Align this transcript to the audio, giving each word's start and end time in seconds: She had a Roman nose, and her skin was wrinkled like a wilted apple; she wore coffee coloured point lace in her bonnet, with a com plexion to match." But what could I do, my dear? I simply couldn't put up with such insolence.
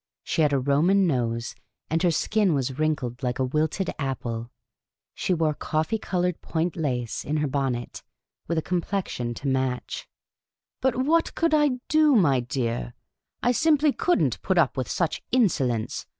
She 0.23 0.41
had 0.41 0.51
a 0.51 0.57
Roman 0.57 1.05
nose, 1.05 1.53
and 1.87 2.01
her 2.01 2.09
skin 2.09 2.55
was 2.55 2.79
wrinkled 2.79 3.21
like 3.21 3.37
a 3.37 3.45
wilted 3.45 3.91
apple; 3.99 4.49
she 5.13 5.31
wore 5.31 5.53
coffee 5.53 5.99
coloured 5.99 6.41
point 6.41 6.75
lace 6.75 7.23
in 7.23 7.37
her 7.37 7.45
bonnet, 7.47 8.01
with 8.47 8.57
a 8.57 8.63
com 8.63 8.81
plexion 8.81 9.35
to 9.35 9.47
match." 9.47 10.07
But 10.81 10.95
what 10.95 11.35
could 11.35 11.53
I 11.53 11.79
do, 11.87 12.15
my 12.15 12.39
dear? 12.39 12.95
I 13.43 13.51
simply 13.51 13.93
couldn't 13.93 14.41
put 14.41 14.57
up 14.57 14.75
with 14.75 14.89
such 14.89 15.21
insolence. 15.31 16.07